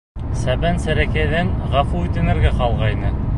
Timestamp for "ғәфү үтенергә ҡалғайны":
1.75-3.15